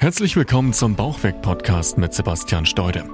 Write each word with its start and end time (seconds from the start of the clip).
Herzlich 0.00 0.34
willkommen 0.34 0.72
zum 0.72 0.96
Bauchweg-Podcast 0.96 1.98
mit 1.98 2.14
Sebastian 2.14 2.64
Steude. 2.64 3.04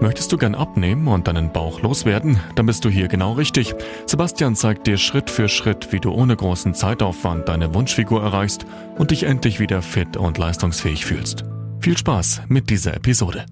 Möchtest 0.00 0.32
du 0.32 0.36
gern 0.36 0.56
abnehmen 0.56 1.06
und 1.06 1.28
deinen 1.28 1.52
Bauch 1.52 1.82
loswerden? 1.82 2.40
Dann 2.56 2.66
bist 2.66 2.84
du 2.84 2.88
hier 2.88 3.06
genau 3.06 3.34
richtig. 3.34 3.76
Sebastian 4.06 4.56
zeigt 4.56 4.88
dir 4.88 4.96
Schritt 4.96 5.30
für 5.30 5.48
Schritt, 5.48 5.92
wie 5.92 6.00
du 6.00 6.10
ohne 6.10 6.34
großen 6.34 6.74
Zeitaufwand 6.74 7.48
deine 7.48 7.72
Wunschfigur 7.74 8.24
erreichst 8.24 8.66
und 8.98 9.12
dich 9.12 9.22
endlich 9.22 9.60
wieder 9.60 9.82
fit 9.82 10.16
und 10.16 10.36
leistungsfähig 10.36 11.06
fühlst. 11.06 11.44
Viel 11.78 11.96
Spaß 11.96 12.42
mit 12.48 12.70
dieser 12.70 12.96
Episode. 12.96 13.46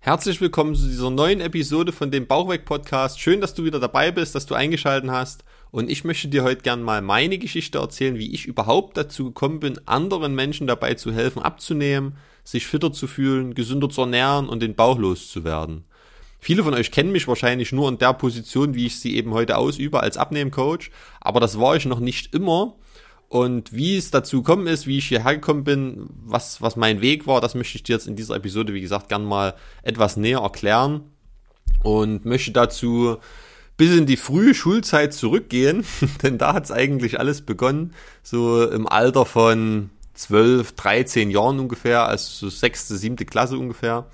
Herzlich 0.00 0.38
willkommen 0.42 0.74
zu 0.74 0.86
dieser 0.86 1.08
neuen 1.08 1.40
Episode 1.40 1.92
von 1.92 2.10
dem 2.10 2.26
Bauchweg-Podcast. 2.26 3.18
Schön, 3.18 3.40
dass 3.40 3.54
du 3.54 3.64
wieder 3.64 3.80
dabei 3.80 4.12
bist, 4.12 4.34
dass 4.34 4.44
du 4.44 4.54
eingeschaltet 4.54 5.10
hast. 5.10 5.44
Und 5.74 5.90
ich 5.90 6.04
möchte 6.04 6.28
dir 6.28 6.44
heute 6.44 6.62
gern 6.62 6.84
mal 6.84 7.02
meine 7.02 7.36
Geschichte 7.36 7.78
erzählen, 7.78 8.16
wie 8.16 8.32
ich 8.32 8.46
überhaupt 8.46 8.96
dazu 8.96 9.24
gekommen 9.24 9.58
bin, 9.58 9.80
anderen 9.86 10.32
Menschen 10.32 10.68
dabei 10.68 10.94
zu 10.94 11.12
helfen, 11.12 11.42
abzunehmen, 11.42 12.16
sich 12.44 12.68
fitter 12.68 12.92
zu 12.92 13.08
fühlen, 13.08 13.54
gesünder 13.54 13.88
zu 13.88 14.02
ernähren 14.02 14.48
und 14.48 14.62
den 14.62 14.76
Bauch 14.76 14.96
loszuwerden. 14.96 15.82
Viele 16.38 16.62
von 16.62 16.74
euch 16.74 16.92
kennen 16.92 17.10
mich 17.10 17.26
wahrscheinlich 17.26 17.72
nur 17.72 17.88
in 17.88 17.98
der 17.98 18.12
Position, 18.12 18.76
wie 18.76 18.86
ich 18.86 19.00
sie 19.00 19.16
eben 19.16 19.32
heute 19.32 19.56
ausübe, 19.56 19.98
als 19.98 20.16
Abnehmcoach, 20.16 20.92
aber 21.20 21.40
das 21.40 21.58
war 21.58 21.74
ich 21.74 21.86
noch 21.86 21.98
nicht 21.98 22.32
immer. 22.32 22.76
Und 23.26 23.72
wie 23.72 23.96
es 23.96 24.12
dazu 24.12 24.44
gekommen 24.44 24.68
ist, 24.68 24.86
wie 24.86 24.98
ich 24.98 25.08
hierher 25.08 25.34
gekommen 25.34 25.64
bin, 25.64 26.06
was, 26.24 26.62
was 26.62 26.76
mein 26.76 27.00
Weg 27.00 27.26
war, 27.26 27.40
das 27.40 27.56
möchte 27.56 27.78
ich 27.78 27.82
dir 27.82 27.94
jetzt 27.94 28.06
in 28.06 28.14
dieser 28.14 28.36
Episode, 28.36 28.74
wie 28.74 28.80
gesagt, 28.80 29.08
gern 29.08 29.24
mal 29.24 29.56
etwas 29.82 30.16
näher 30.16 30.38
erklären 30.38 31.10
und 31.82 32.24
möchte 32.26 32.52
dazu 32.52 33.18
bis 33.76 33.96
in 33.96 34.06
die 34.06 34.16
frühe 34.16 34.54
Schulzeit 34.54 35.14
zurückgehen, 35.14 35.84
denn 36.22 36.38
da 36.38 36.54
hat 36.54 36.64
es 36.64 36.72
eigentlich 36.72 37.18
alles 37.18 37.42
begonnen, 37.42 37.92
so 38.22 38.68
im 38.68 38.86
Alter 38.86 39.26
von 39.26 39.90
12, 40.14 40.72
13 40.72 41.30
Jahren 41.30 41.58
ungefähr, 41.58 42.06
also 42.06 42.48
so 42.48 42.48
sechste, 42.48 42.96
siebte 42.96 43.24
Klasse 43.24 43.58
ungefähr. 43.58 44.06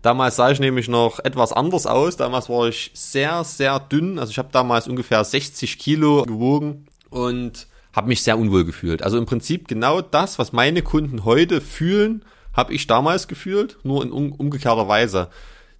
Damals 0.00 0.36
sah 0.36 0.50
ich 0.50 0.58
nämlich 0.58 0.88
noch 0.88 1.20
etwas 1.20 1.52
anders 1.52 1.86
aus. 1.86 2.16
Damals 2.16 2.48
war 2.48 2.66
ich 2.66 2.90
sehr, 2.92 3.44
sehr 3.44 3.78
dünn. 3.78 4.18
Also 4.18 4.32
ich 4.32 4.38
habe 4.38 4.48
damals 4.50 4.88
ungefähr 4.88 5.22
60 5.22 5.78
Kilo 5.78 6.24
gewogen 6.24 6.86
und 7.08 7.68
habe 7.92 8.08
mich 8.08 8.22
sehr 8.22 8.36
unwohl 8.36 8.64
gefühlt. 8.64 9.02
Also 9.02 9.16
im 9.16 9.26
Prinzip 9.26 9.68
genau 9.68 10.00
das, 10.00 10.40
was 10.40 10.52
meine 10.52 10.82
Kunden 10.82 11.24
heute 11.24 11.60
fühlen, 11.60 12.24
habe 12.52 12.74
ich 12.74 12.88
damals 12.88 13.28
gefühlt, 13.28 13.78
nur 13.84 14.02
in 14.02 14.10
umgekehrter 14.10 14.88
Weise 14.88 15.28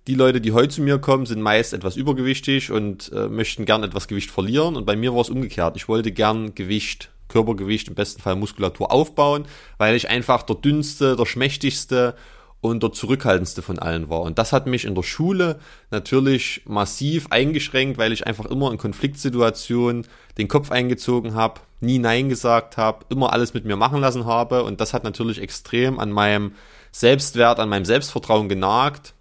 die 0.06 0.14
Leute, 0.14 0.40
die 0.40 0.52
heute 0.52 0.68
zu 0.68 0.82
mir 0.82 0.98
kommen, 0.98 1.26
sind 1.26 1.40
meist 1.40 1.72
etwas 1.72 1.96
übergewichtig 1.96 2.72
und 2.72 3.12
äh, 3.12 3.28
möchten 3.28 3.64
gern 3.64 3.84
etwas 3.84 4.08
Gewicht 4.08 4.30
verlieren. 4.30 4.76
Und 4.76 4.84
bei 4.84 4.96
mir 4.96 5.14
war 5.14 5.20
es 5.20 5.30
umgekehrt. 5.30 5.76
Ich 5.76 5.88
wollte 5.88 6.10
gern 6.10 6.54
Gewicht, 6.54 7.10
Körpergewicht, 7.28 7.88
im 7.88 7.94
besten 7.94 8.20
Fall 8.20 8.36
Muskulatur 8.36 8.90
aufbauen, 8.90 9.46
weil 9.78 9.94
ich 9.94 10.10
einfach 10.10 10.42
der 10.42 10.56
dünnste, 10.56 11.14
der 11.16 11.26
schmächtigste 11.26 12.16
und 12.60 12.82
der 12.82 12.92
zurückhaltendste 12.92 13.62
von 13.62 13.78
allen 13.78 14.08
war. 14.08 14.22
Und 14.22 14.38
das 14.38 14.52
hat 14.52 14.66
mich 14.66 14.84
in 14.84 14.94
der 14.94 15.02
Schule 15.02 15.60
natürlich 15.90 16.62
massiv 16.64 17.28
eingeschränkt, 17.30 17.96
weil 17.96 18.12
ich 18.12 18.26
einfach 18.26 18.46
immer 18.46 18.70
in 18.72 18.78
Konfliktsituationen 18.78 20.06
den 20.38 20.48
Kopf 20.48 20.70
eingezogen 20.70 21.34
habe, 21.34 21.60
nie 21.80 21.98
Nein 21.98 22.28
gesagt 22.28 22.76
habe, 22.76 23.04
immer 23.08 23.32
alles 23.32 23.54
mit 23.54 23.64
mir 23.64 23.76
machen 23.76 24.00
lassen 24.00 24.26
habe. 24.26 24.64
Und 24.64 24.80
das 24.80 24.94
hat 24.94 25.04
natürlich 25.04 25.40
extrem 25.40 25.98
an 25.98 26.10
meinem 26.10 26.54
Selbstwert, 26.90 27.58
an 27.58 27.68
meinem 27.68 27.84
Selbstvertrauen 27.84 28.48
genagt 28.48 29.14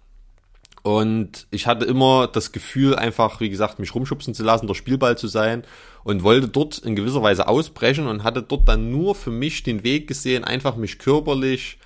und 0.82 1.46
ich 1.50 1.68
hatte 1.68 1.84
immer 1.84 2.26
das 2.26 2.50
Gefühl, 2.50 2.96
einfach, 2.96 3.40
wie 3.40 3.50
gesagt, 3.50 3.78
mich 3.78 3.94
rumschubsen 3.94 4.34
zu 4.34 4.42
lassen, 4.42 4.66
der 4.66 4.74
Spielball 4.74 5.16
zu 5.16 5.28
sein 5.28 5.62
und 6.02 6.24
wollte 6.24 6.48
dort 6.48 6.78
in 6.78 6.96
gewisser 6.96 7.22
Weise 7.22 7.46
ausbrechen 7.46 8.08
und 8.08 8.24
hatte 8.24 8.42
dort 8.42 8.68
dann 8.68 8.90
nur 8.90 9.14
für 9.14 9.30
mich 9.30 9.62
den 9.62 9.84
Weg 9.84 10.08
gesehen, 10.08 10.42
einfach 10.42 10.74
mich 10.76 10.98
körperlich 10.98 11.78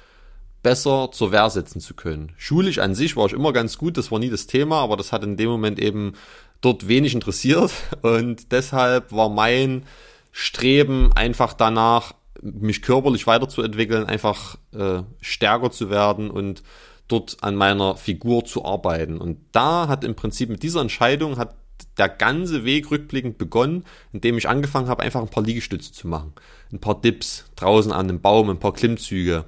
besser 0.63 1.11
zur 1.13 1.31
Wehr 1.31 1.51
setzen 1.51 1.81
zu 1.81 1.95
können. 1.95 2.33
Schulisch 2.39 2.79
an 2.79 2.95
sich 2.95 3.17
war 3.17 3.27
ich 3.27 3.35
immer 3.35 3.53
ganz 3.53 3.77
gut, 3.77 3.99
das 3.99 4.11
war 4.11 4.19
nie 4.19 4.31
das 4.31 4.47
Thema, 4.47 4.81
aber 4.81 4.97
das 4.97 5.13
hat 5.13 5.23
in 5.23 5.37
dem 5.37 5.51
Moment 5.51 5.79
eben 5.79 6.15
dort 6.63 6.89
wenig 6.89 7.15
interessiert 7.15 7.73
und 8.03 8.51
deshalb 8.51 9.13
war 9.13 9.29
mein 9.29 9.85
Streben 10.33 11.13
einfach 11.15 11.53
danach, 11.53 12.15
mich 12.41 12.83
körperlich 12.83 13.27
weiterzuentwickeln, 13.27 14.07
einfach 14.07 14.57
äh, 14.75 15.03
stärker 15.21 15.71
zu 15.71 15.91
werden 15.91 16.31
und 16.31 16.63
dort 17.09 17.37
an 17.43 17.55
meiner 17.55 17.97
Figur 17.97 18.45
zu 18.45 18.65
arbeiten. 18.65 19.19
Und 19.19 19.39
da 19.53 19.89
hat 19.89 20.05
im 20.05 20.15
Prinzip 20.15 20.49
mit 20.49 20.63
dieser 20.63 20.81
Entscheidung 20.81 21.39
hat 21.39 21.55
der 21.99 22.09
ganze 22.09 22.65
Weg 22.65 22.91
rückblickend 22.91 23.39
begonnen, 23.39 23.85
indem 24.13 24.39
ich 24.39 24.49
angefangen 24.49 24.89
habe, 24.89 25.03
einfach 25.03 25.21
ein 25.21 25.29
paar 25.29 25.43
Liegestütze 25.43 25.93
zu 25.93 26.09
machen. 26.09 26.33
Ein 26.73 26.81
paar 26.81 27.01
Dips 27.01 27.51
draußen 27.57 27.93
an 27.93 28.09
dem 28.09 28.21
Baum, 28.21 28.51
ein 28.51 28.59
paar 28.59 28.73
Klimmzüge. 28.73 29.45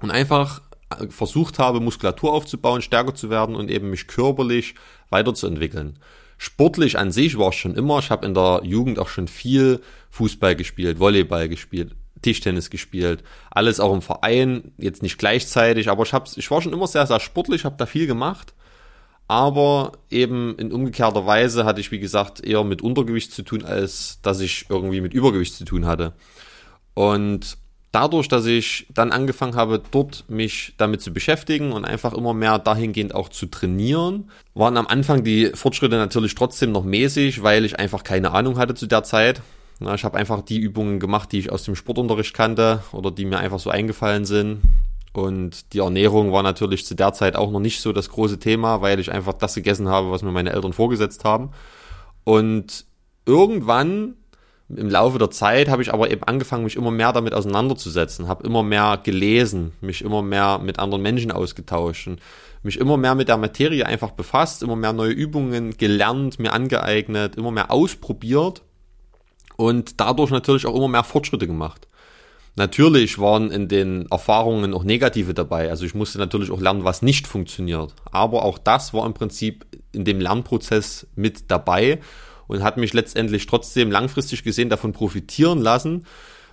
Und 0.00 0.10
einfach 0.10 0.62
äh, 0.90 1.08
versucht 1.08 1.58
habe, 1.58 1.80
Muskulatur 1.80 2.32
aufzubauen, 2.32 2.82
stärker 2.82 3.14
zu 3.14 3.30
werden 3.30 3.56
und 3.56 3.70
eben 3.70 3.90
mich 3.90 4.06
körperlich 4.06 4.74
weiterzuentwickeln. 5.10 5.98
Sportlich 6.36 6.98
an 6.98 7.12
sich 7.12 7.38
war 7.38 7.50
es 7.50 7.54
schon 7.54 7.74
immer. 7.74 8.00
Ich 8.00 8.10
habe 8.10 8.26
in 8.26 8.34
der 8.34 8.60
Jugend 8.64 8.98
auch 8.98 9.08
schon 9.08 9.28
viel 9.28 9.80
Fußball 10.10 10.56
gespielt, 10.56 10.98
Volleyball 10.98 11.48
gespielt, 11.48 11.94
Tischtennis 12.24 12.70
gespielt, 12.70 13.22
alles 13.50 13.80
auch 13.80 13.94
im 13.94 14.02
Verein, 14.02 14.72
jetzt 14.78 15.02
nicht 15.02 15.18
gleichzeitig, 15.18 15.88
aber 15.90 16.04
ich, 16.04 16.12
hab's, 16.12 16.36
ich 16.36 16.50
war 16.50 16.62
schon 16.62 16.72
immer 16.72 16.86
sehr, 16.86 17.06
sehr 17.06 17.20
sportlich, 17.20 17.64
habe 17.64 17.76
da 17.78 17.86
viel 17.86 18.06
gemacht, 18.06 18.54
aber 19.28 19.92
eben 20.10 20.56
in 20.58 20.72
umgekehrter 20.72 21.26
Weise 21.26 21.64
hatte 21.64 21.80
ich, 21.80 21.90
wie 21.90 21.98
gesagt, 21.98 22.44
eher 22.44 22.64
mit 22.64 22.82
Untergewicht 22.82 23.32
zu 23.32 23.42
tun, 23.42 23.64
als 23.64 24.18
dass 24.22 24.40
ich 24.40 24.66
irgendwie 24.68 25.00
mit 25.00 25.14
Übergewicht 25.14 25.54
zu 25.54 25.64
tun 25.64 25.86
hatte. 25.86 26.14
Und 26.94 27.58
dadurch, 27.92 28.28
dass 28.28 28.46
ich 28.46 28.86
dann 28.92 29.12
angefangen 29.12 29.54
habe, 29.54 29.80
dort 29.90 30.24
mich 30.28 30.74
damit 30.78 31.02
zu 31.02 31.12
beschäftigen 31.12 31.72
und 31.72 31.84
einfach 31.84 32.12
immer 32.12 32.34
mehr 32.34 32.58
dahingehend 32.58 33.14
auch 33.14 33.28
zu 33.28 33.46
trainieren, 33.46 34.30
waren 34.54 34.76
am 34.76 34.86
Anfang 34.86 35.24
die 35.24 35.50
Fortschritte 35.54 35.96
natürlich 35.96 36.34
trotzdem 36.34 36.72
noch 36.72 36.84
mäßig, 36.84 37.42
weil 37.42 37.64
ich 37.64 37.78
einfach 37.78 38.02
keine 38.02 38.32
Ahnung 38.32 38.58
hatte 38.58 38.74
zu 38.74 38.86
der 38.86 39.04
Zeit. 39.04 39.42
Na, 39.84 39.94
ich 39.94 40.04
habe 40.04 40.16
einfach 40.16 40.40
die 40.40 40.58
Übungen 40.58 40.98
gemacht, 40.98 41.30
die 41.30 41.38
ich 41.38 41.52
aus 41.52 41.64
dem 41.64 41.76
Sportunterricht 41.76 42.32
kannte 42.32 42.82
oder 42.92 43.10
die 43.10 43.26
mir 43.26 43.38
einfach 43.38 43.58
so 43.58 43.68
eingefallen 43.68 44.24
sind. 44.24 44.62
Und 45.12 45.74
die 45.74 45.80
Ernährung 45.80 46.32
war 46.32 46.42
natürlich 46.42 46.86
zu 46.86 46.94
der 46.94 47.12
Zeit 47.12 47.36
auch 47.36 47.50
noch 47.50 47.60
nicht 47.60 47.82
so 47.82 47.92
das 47.92 48.08
große 48.08 48.38
Thema, 48.38 48.80
weil 48.80 48.98
ich 48.98 49.12
einfach 49.12 49.34
das 49.34 49.54
gegessen 49.54 49.88
habe, 49.88 50.10
was 50.10 50.22
mir 50.22 50.32
meine 50.32 50.54
Eltern 50.54 50.72
vorgesetzt 50.72 51.24
haben. 51.24 51.50
Und 52.24 52.86
irgendwann 53.26 54.14
im 54.70 54.88
Laufe 54.88 55.18
der 55.18 55.30
Zeit 55.30 55.68
habe 55.68 55.82
ich 55.82 55.92
aber 55.92 56.10
eben 56.10 56.22
angefangen, 56.22 56.64
mich 56.64 56.76
immer 56.76 56.90
mehr 56.90 57.12
damit 57.12 57.34
auseinanderzusetzen, 57.34 58.26
habe 58.26 58.46
immer 58.46 58.62
mehr 58.62 58.98
gelesen, 59.02 59.72
mich 59.82 60.00
immer 60.00 60.22
mehr 60.22 60.60
mit 60.60 60.78
anderen 60.78 61.02
Menschen 61.02 61.30
ausgetauscht, 61.30 62.06
und 62.06 62.20
mich 62.62 62.80
immer 62.80 62.96
mehr 62.96 63.14
mit 63.14 63.28
der 63.28 63.36
Materie 63.36 63.84
einfach 63.84 64.12
befasst, 64.12 64.62
immer 64.62 64.76
mehr 64.76 64.94
neue 64.94 65.12
Übungen 65.12 65.76
gelernt, 65.76 66.38
mir 66.38 66.54
angeeignet, 66.54 67.36
immer 67.36 67.50
mehr 67.50 67.70
ausprobiert 67.70 68.62
und 69.56 70.00
dadurch 70.00 70.30
natürlich 70.30 70.66
auch 70.66 70.74
immer 70.74 70.88
mehr 70.88 71.04
Fortschritte 71.04 71.46
gemacht. 71.46 71.86
Natürlich 72.56 73.18
waren 73.18 73.50
in 73.50 73.66
den 73.66 74.06
Erfahrungen 74.10 74.74
auch 74.74 74.84
negative 74.84 75.34
dabei. 75.34 75.70
Also 75.70 75.84
ich 75.84 75.94
musste 75.94 76.18
natürlich 76.18 76.52
auch 76.52 76.60
lernen, 76.60 76.84
was 76.84 77.02
nicht 77.02 77.26
funktioniert. 77.26 77.94
Aber 78.12 78.44
auch 78.44 78.58
das 78.58 78.94
war 78.94 79.06
im 79.06 79.14
Prinzip 79.14 79.66
in 79.92 80.04
dem 80.04 80.20
Lernprozess 80.20 81.08
mit 81.16 81.50
dabei 81.50 81.98
und 82.46 82.62
hat 82.62 82.76
mich 82.76 82.92
letztendlich 82.92 83.46
trotzdem 83.46 83.90
langfristig 83.90 84.44
gesehen 84.44 84.68
davon 84.68 84.92
profitieren 84.92 85.60
lassen. 85.60 86.06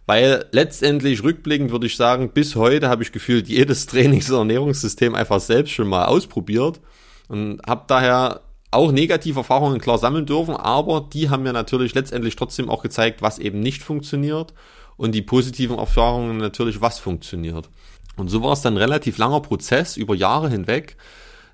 Weil 0.07 0.45
letztendlich 0.51 1.23
rückblickend 1.23 1.69
würde 1.69 1.85
ich 1.85 1.95
sagen, 1.95 2.31
bis 2.33 2.55
heute 2.55 2.89
habe 2.89 3.03
ich 3.03 3.11
gefühlt 3.11 3.47
jedes 3.47 3.85
Trainings- 3.87 4.31
und 4.31 4.37
Ernährungssystem 4.37 5.13
einfach 5.13 5.39
selbst 5.39 5.71
schon 5.71 5.87
mal 5.87 6.05
ausprobiert 6.05 6.81
und 7.27 7.61
habe 7.67 7.83
daher 7.87 8.41
auch 8.71 8.91
negative 8.93 9.39
Erfahrungen 9.39 9.81
klar 9.81 9.97
sammeln 9.97 10.25
dürfen, 10.25 10.55
aber 10.55 11.07
die 11.13 11.29
haben 11.29 11.43
mir 11.43 11.53
natürlich 11.53 11.93
letztendlich 11.93 12.37
trotzdem 12.37 12.69
auch 12.69 12.81
gezeigt, 12.81 13.21
was 13.21 13.37
eben 13.37 13.59
nicht 13.59 13.83
funktioniert 13.83 14.53
und 14.95 15.13
die 15.13 15.21
positiven 15.21 15.77
Erfahrungen 15.77 16.37
natürlich, 16.37 16.81
was 16.81 16.97
funktioniert. 16.97 17.69
Und 18.15 18.29
so 18.29 18.41
war 18.41 18.53
es 18.53 18.61
dann 18.61 18.77
relativ 18.77 19.17
langer 19.17 19.41
Prozess 19.41 19.97
über 19.97 20.15
Jahre 20.15 20.49
hinweg, 20.49 20.95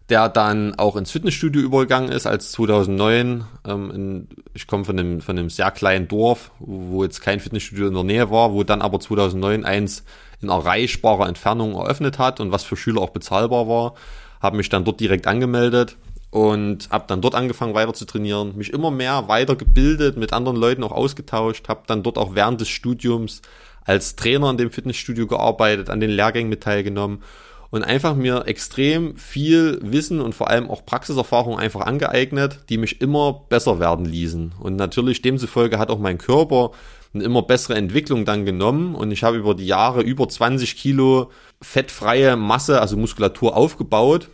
der 0.09 0.29
dann 0.29 0.75
auch 0.75 0.95
ins 0.95 1.11
Fitnessstudio 1.11 1.61
übergegangen 1.61 2.11
ist, 2.11 2.27
als 2.27 2.51
2009, 2.51 3.45
ähm, 3.65 3.91
in, 3.91 4.27
ich 4.53 4.67
komme 4.67 4.85
von 4.85 4.97
einem, 4.97 5.21
von 5.21 5.37
einem 5.37 5.49
sehr 5.49 5.71
kleinen 5.71 6.07
Dorf, 6.07 6.51
wo 6.59 7.03
jetzt 7.03 7.21
kein 7.21 7.39
Fitnessstudio 7.39 7.87
in 7.87 7.93
der 7.93 8.03
Nähe 8.03 8.31
war, 8.31 8.53
wo 8.53 8.63
dann 8.63 8.81
aber 8.81 8.99
2009 8.99 9.65
eins 9.65 10.03
in 10.41 10.49
erreichbarer 10.49 11.27
Entfernung 11.27 11.73
eröffnet 11.73 12.19
hat 12.19 12.39
und 12.39 12.51
was 12.51 12.63
für 12.63 12.77
Schüler 12.77 13.01
auch 13.01 13.09
bezahlbar 13.09 13.67
war, 13.67 13.95
habe 14.39 14.57
mich 14.57 14.69
dann 14.69 14.85
dort 14.85 14.99
direkt 14.99 15.27
angemeldet 15.27 15.97
und 16.29 16.89
habe 16.89 17.05
dann 17.07 17.21
dort 17.21 17.35
angefangen 17.35 17.73
weiter 17.73 17.93
zu 17.93 18.05
trainieren, 18.05 18.55
mich 18.57 18.73
immer 18.73 18.91
mehr 18.91 19.27
weitergebildet, 19.27 20.17
mit 20.17 20.33
anderen 20.33 20.57
Leuten 20.57 20.83
auch 20.83 20.91
ausgetauscht, 20.91 21.69
habe 21.69 21.83
dann 21.87 22.03
dort 22.03 22.17
auch 22.17 22.35
während 22.35 22.59
des 22.61 22.69
Studiums 22.69 23.41
als 23.85 24.15
Trainer 24.15 24.49
in 24.49 24.57
dem 24.57 24.71
Fitnessstudio 24.71 25.27
gearbeitet, 25.27 25.89
an 25.89 26.01
den 26.01 26.09
Lehrgängen 26.09 26.49
mit 26.49 26.61
teilgenommen 26.61 27.23
und 27.69 27.83
einfach 27.83 28.15
mir 28.15 28.45
extrem 28.47 29.15
viel 29.15 29.79
Wissen 29.81 30.19
und 30.19 30.35
vor 30.35 30.49
allem 30.49 30.69
auch 30.69 30.85
Praxiserfahrung 30.85 31.57
einfach 31.57 31.81
angeeignet, 31.81 32.59
die 32.69 32.77
mich 32.77 33.01
immer 33.01 33.45
besser 33.49 33.79
werden 33.79 34.05
ließen. 34.05 34.53
Und 34.59 34.75
natürlich 34.75 35.21
demzufolge 35.21 35.79
hat 35.79 35.89
auch 35.89 35.99
mein 35.99 36.17
Körper 36.17 36.71
eine 37.13 37.23
immer 37.23 37.41
bessere 37.41 37.75
Entwicklung 37.75 38.25
dann 38.25 38.45
genommen 38.45 38.93
und 38.93 39.11
ich 39.11 39.23
habe 39.23 39.37
über 39.37 39.55
die 39.55 39.65
Jahre 39.65 40.01
über 40.01 40.27
20 40.27 40.75
Kilo 40.75 41.31
fettfreie 41.61 42.35
Masse, 42.35 42.81
also 42.81 42.97
Muskulatur 42.97 43.55
aufgebaut 43.55 44.29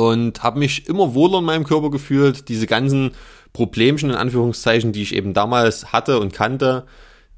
und 0.00 0.42
habe 0.42 0.58
mich 0.58 0.88
immer 0.88 1.14
wohler 1.14 1.40
in 1.40 1.44
meinem 1.44 1.64
Körper 1.64 1.90
gefühlt. 1.90 2.48
Diese 2.48 2.66
ganzen 2.66 3.10
Problemchen 3.52 4.08
in 4.08 4.16
Anführungszeichen, 4.16 4.92
die 4.92 5.02
ich 5.02 5.14
eben 5.14 5.34
damals 5.34 5.92
hatte 5.92 6.20
und 6.20 6.32
kannte, 6.32 6.86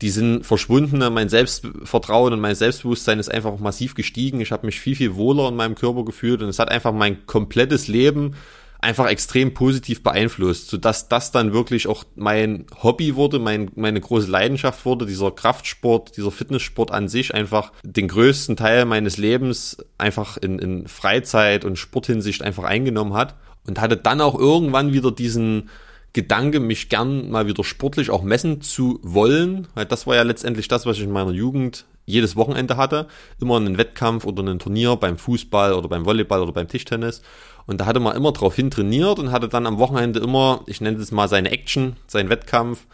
die 0.00 0.10
sind 0.10 0.46
verschwunden. 0.46 0.98
Mein 1.12 1.28
Selbstvertrauen 1.28 2.32
und 2.32 2.40
mein 2.40 2.54
Selbstbewusstsein 2.54 3.18
ist 3.18 3.32
einfach 3.32 3.58
massiv 3.58 3.94
gestiegen. 3.94 4.40
Ich 4.40 4.52
habe 4.52 4.66
mich 4.66 4.78
viel, 4.78 4.94
viel 4.94 5.16
wohler 5.16 5.48
in 5.48 5.56
meinem 5.56 5.74
Körper 5.74 6.04
gefühlt 6.04 6.40
und 6.40 6.48
es 6.48 6.60
hat 6.60 6.70
einfach 6.70 6.92
mein 6.92 7.26
komplettes 7.26 7.88
Leben 7.88 8.36
einfach 8.82 9.08
extrem 9.08 9.54
positiv 9.54 10.02
beeinflusst, 10.02 10.68
sodass 10.68 11.08
das 11.08 11.30
dann 11.30 11.52
wirklich 11.52 11.86
auch 11.86 12.04
mein 12.16 12.66
Hobby 12.82 13.14
wurde, 13.14 13.38
mein, 13.38 13.70
meine 13.76 14.00
große 14.00 14.28
Leidenschaft 14.28 14.84
wurde, 14.84 15.06
dieser 15.06 15.30
Kraftsport, 15.30 16.16
dieser 16.16 16.32
Fitnesssport 16.32 16.90
an 16.90 17.08
sich 17.08 17.32
einfach 17.32 17.72
den 17.84 18.08
größten 18.08 18.56
Teil 18.56 18.84
meines 18.84 19.16
Lebens 19.18 19.78
einfach 19.98 20.36
in, 20.36 20.58
in 20.58 20.88
Freizeit 20.88 21.64
und 21.64 21.78
Sporthinsicht 21.78 22.42
einfach 22.42 22.64
eingenommen 22.64 23.14
hat 23.14 23.36
und 23.68 23.80
hatte 23.80 23.96
dann 23.96 24.20
auch 24.20 24.36
irgendwann 24.36 24.92
wieder 24.92 25.12
diesen 25.12 25.70
Gedanke, 26.12 26.60
mich 26.60 26.88
gern 26.88 27.30
mal 27.30 27.46
wieder 27.46 27.64
sportlich 27.64 28.10
auch 28.10 28.22
messen 28.22 28.60
zu 28.60 28.98
wollen, 29.02 29.68
weil 29.74 29.86
das 29.86 30.06
war 30.06 30.16
ja 30.16 30.22
letztendlich 30.22 30.68
das, 30.68 30.84
was 30.84 30.98
ich 30.98 31.04
in 31.04 31.12
meiner 31.12 31.30
Jugend 31.30 31.86
jedes 32.04 32.36
Wochenende 32.36 32.76
hatte. 32.76 33.06
Immer 33.40 33.56
einen 33.56 33.78
Wettkampf 33.78 34.24
oder 34.24 34.42
ein 34.42 34.58
Turnier 34.58 34.96
beim 34.96 35.18
Fußball 35.18 35.72
oder 35.74 35.88
beim 35.88 36.04
Volleyball 36.04 36.42
oder 36.42 36.52
beim 36.52 36.68
Tischtennis. 36.68 37.22
Und 37.66 37.80
da 37.80 37.86
hatte 37.86 38.00
man 38.00 38.16
immer 38.16 38.32
drauf 38.32 38.56
hin 38.56 38.70
trainiert 38.70 39.18
und 39.18 39.30
hatte 39.30 39.48
dann 39.48 39.66
am 39.66 39.78
Wochenende 39.78 40.20
immer, 40.20 40.62
ich 40.66 40.80
nenne 40.80 40.98
es 40.98 41.12
mal 41.12 41.28
seine 41.28 41.50
Action, 41.50 41.96
seinen 42.06 42.28
Wettkampf, 42.28 42.86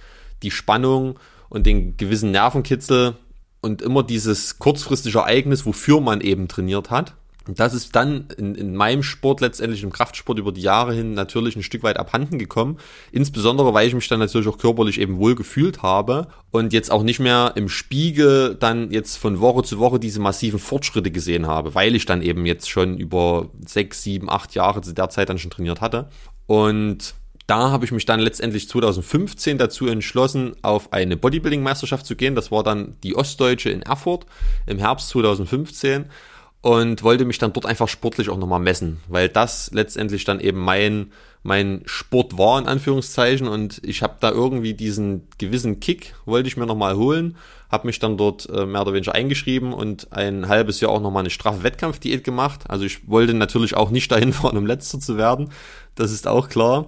die 0.42 0.50
Spannung 0.50 1.18
und 1.48 1.66
den 1.66 1.96
gewissen 1.96 2.30
Nervenkitzel 2.30 3.14
und 3.60 3.82
immer 3.82 4.02
dieses 4.02 4.58
kurzfristige 4.58 5.18
Ereignis, 5.18 5.66
wofür 5.66 6.00
man 6.00 6.20
eben 6.20 6.48
trainiert 6.48 6.90
hat. 6.90 7.14
Das 7.54 7.72
ist 7.72 7.96
dann 7.96 8.26
in, 8.36 8.54
in 8.54 8.76
meinem 8.76 9.02
Sport 9.02 9.40
letztendlich 9.40 9.82
im 9.82 9.90
Kraftsport 9.90 10.38
über 10.38 10.52
die 10.52 10.60
Jahre 10.60 10.92
hin 10.92 11.14
natürlich 11.14 11.56
ein 11.56 11.62
Stück 11.62 11.82
weit 11.82 11.96
abhanden 11.96 12.38
gekommen. 12.38 12.78
Insbesondere, 13.10 13.72
weil 13.72 13.88
ich 13.88 13.94
mich 13.94 14.08
dann 14.08 14.18
natürlich 14.18 14.48
auch 14.48 14.58
körperlich 14.58 15.00
eben 15.00 15.18
wohl 15.18 15.34
gefühlt 15.34 15.82
habe 15.82 16.28
und 16.50 16.72
jetzt 16.72 16.90
auch 16.90 17.02
nicht 17.02 17.20
mehr 17.20 17.52
im 17.56 17.68
Spiegel 17.68 18.54
dann 18.54 18.90
jetzt 18.90 19.16
von 19.16 19.40
Woche 19.40 19.62
zu 19.62 19.78
Woche 19.78 19.98
diese 19.98 20.20
massiven 20.20 20.58
Fortschritte 20.58 21.10
gesehen 21.10 21.46
habe, 21.46 21.74
weil 21.74 21.94
ich 21.94 22.04
dann 22.04 22.20
eben 22.22 22.44
jetzt 22.44 22.68
schon 22.68 22.98
über 22.98 23.48
sechs, 23.66 24.02
sieben, 24.02 24.28
acht 24.28 24.54
Jahre 24.54 24.82
zu 24.82 24.92
der 24.92 25.08
Zeit 25.08 25.30
dann 25.30 25.38
schon 25.38 25.50
trainiert 25.50 25.80
hatte. 25.80 26.10
Und 26.46 27.14
da 27.46 27.70
habe 27.70 27.86
ich 27.86 27.92
mich 27.92 28.04
dann 28.04 28.20
letztendlich 28.20 28.68
2015 28.68 29.56
dazu 29.56 29.86
entschlossen, 29.86 30.54
auf 30.60 30.92
eine 30.92 31.16
Bodybuilding-Meisterschaft 31.16 32.04
zu 32.04 32.14
gehen. 32.14 32.34
Das 32.34 32.50
war 32.50 32.62
dann 32.62 32.96
die 33.02 33.16
Ostdeutsche 33.16 33.70
in 33.70 33.80
Erfurt 33.80 34.26
im 34.66 34.78
Herbst 34.78 35.08
2015 35.08 36.10
und 36.60 37.02
wollte 37.02 37.24
mich 37.24 37.38
dann 37.38 37.52
dort 37.52 37.66
einfach 37.66 37.88
sportlich 37.88 38.30
auch 38.30 38.36
nochmal 38.36 38.60
messen, 38.60 39.00
weil 39.08 39.28
das 39.28 39.70
letztendlich 39.72 40.24
dann 40.24 40.40
eben 40.40 40.58
mein, 40.58 41.12
mein 41.42 41.82
Sport 41.86 42.36
war, 42.36 42.58
in 42.58 42.66
Anführungszeichen. 42.66 43.46
Und 43.46 43.80
ich 43.84 44.02
habe 44.02 44.16
da 44.20 44.30
irgendwie 44.30 44.74
diesen 44.74 45.28
gewissen 45.38 45.78
Kick, 45.78 46.14
wollte 46.24 46.48
ich 46.48 46.56
mir 46.56 46.66
nochmal 46.66 46.96
holen, 46.96 47.36
habe 47.70 47.86
mich 47.86 48.00
dann 48.00 48.16
dort 48.16 48.48
äh, 48.48 48.66
mehr 48.66 48.82
oder 48.82 48.92
weniger 48.92 49.14
eingeschrieben 49.14 49.72
und 49.72 50.12
ein 50.12 50.48
halbes 50.48 50.80
Jahr 50.80 50.90
auch 50.90 51.00
nochmal 51.00 51.22
eine 51.22 51.30
straffe 51.30 51.62
Wettkampfdiät 51.62 52.24
gemacht. 52.24 52.64
Also 52.68 52.84
ich 52.84 53.08
wollte 53.08 53.34
natürlich 53.34 53.76
auch 53.76 53.90
nicht 53.90 54.10
dahin 54.10 54.32
fahren, 54.34 54.56
um 54.56 54.66
letzter 54.66 54.98
zu 54.98 55.16
werden, 55.16 55.50
das 55.94 56.10
ist 56.10 56.26
auch 56.26 56.48
klar. 56.48 56.86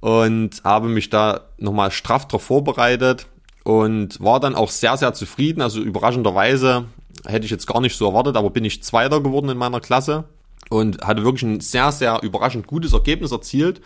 Und 0.00 0.62
habe 0.62 0.88
mich 0.88 1.10
da 1.10 1.48
nochmal 1.58 1.90
straff 1.90 2.28
darauf 2.28 2.44
vorbereitet 2.44 3.26
und 3.64 4.20
war 4.20 4.38
dann 4.38 4.54
auch 4.54 4.70
sehr, 4.70 4.96
sehr 4.96 5.12
zufrieden. 5.12 5.60
Also 5.60 5.80
überraschenderweise 5.80 6.84
hätte 7.28 7.44
ich 7.44 7.50
jetzt 7.50 7.66
gar 7.66 7.80
nicht 7.80 7.96
so 7.96 8.06
erwartet, 8.06 8.36
aber 8.36 8.50
bin 8.50 8.64
ich 8.64 8.82
Zweiter 8.82 9.20
geworden 9.20 9.50
in 9.50 9.58
meiner 9.58 9.80
Klasse 9.80 10.24
und 10.70 11.02
hatte 11.02 11.24
wirklich 11.24 11.42
ein 11.42 11.60
sehr, 11.60 11.92
sehr 11.92 12.20
überraschend 12.22 12.66
gutes 12.66 12.92
Ergebnis 12.92 13.32
erzielt. 13.32 13.80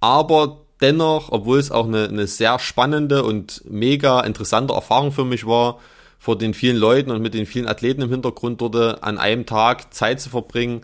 Aber 0.00 0.62
dennoch, 0.80 1.30
obwohl 1.30 1.58
es 1.58 1.70
auch 1.70 1.86
eine, 1.86 2.08
eine 2.08 2.26
sehr 2.26 2.58
spannende 2.58 3.22
und 3.22 3.62
mega 3.68 4.20
interessante 4.20 4.74
Erfahrung 4.74 5.12
für 5.12 5.24
mich 5.24 5.46
war, 5.46 5.78
vor 6.18 6.36
den 6.36 6.52
vielen 6.52 6.76
Leuten 6.76 7.10
und 7.10 7.22
mit 7.22 7.34
den 7.34 7.46
vielen 7.46 7.68
Athleten 7.68 8.02
im 8.02 8.10
Hintergrund 8.10 8.60
dort 8.60 9.02
an 9.02 9.18
einem 9.18 9.46
Tag 9.46 9.94
Zeit 9.94 10.20
zu 10.20 10.28
verbringen, 10.28 10.82